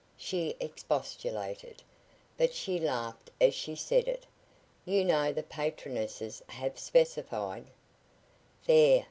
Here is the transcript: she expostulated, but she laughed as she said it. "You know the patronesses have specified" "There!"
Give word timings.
she 0.17 0.55
expostulated, 0.59 1.83
but 2.35 2.55
she 2.55 2.79
laughed 2.79 3.29
as 3.39 3.53
she 3.53 3.75
said 3.75 4.07
it. 4.07 4.25
"You 4.83 5.05
know 5.05 5.31
the 5.31 5.43
patronesses 5.43 6.41
have 6.47 6.79
specified" 6.79 7.67
"There!" 8.65 8.99